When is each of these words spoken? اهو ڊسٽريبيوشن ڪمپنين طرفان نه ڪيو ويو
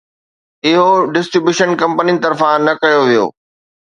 اهو 0.69 0.87
ڊسٽريبيوشن 1.17 1.69
ڪمپنين 1.81 2.17
طرفان 2.25 2.57
نه 2.69 2.73
ڪيو 2.81 2.99
ويو 3.09 3.25